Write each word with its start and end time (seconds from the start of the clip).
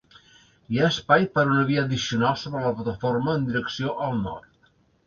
Hi 0.75 0.79
ha 0.79 0.87
espai 0.93 1.27
per 1.35 1.43
a 1.43 1.51
una 1.51 1.67
via 1.69 1.83
addicional 1.83 2.35
sota 2.45 2.65
la 2.65 2.75
plataforma 2.81 3.39
en 3.39 3.49
direcció 3.53 3.97
al 4.09 4.21
nord. 4.29 4.71